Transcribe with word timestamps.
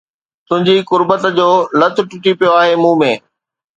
تنهنجي 0.47 0.77
قربت 0.91 1.21
جو 1.37 1.49
لت 1.79 1.95
ٽٽي 2.09 2.31
پيو 2.39 2.51
آهي 2.61 2.73
مون 2.85 2.93
۾ 3.09 3.13